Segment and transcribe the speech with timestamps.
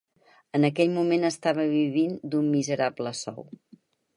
[0.59, 3.47] En aquell moment estava vivint d'un miserable sou.